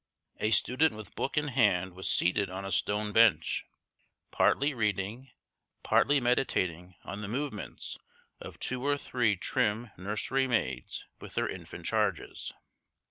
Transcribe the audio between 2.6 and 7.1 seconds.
a stone bench, partly reading, partly meditating